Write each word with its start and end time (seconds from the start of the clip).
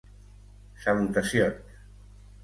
Salutacions! 0.85 1.75